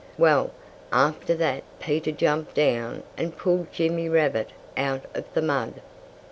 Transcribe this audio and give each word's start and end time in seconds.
Well, 0.17 0.49
after 0.91 1.35
that 1.35 1.61
Peter 1.79 2.11
jumped 2.11 2.55
down 2.55 3.03
and 3.17 3.37
pulled 3.37 3.71
Jimmy 3.71 4.09
Rabbit 4.09 4.49
out 4.75 5.03
of 5.13 5.31
the 5.35 5.43
mud. 5.43 5.79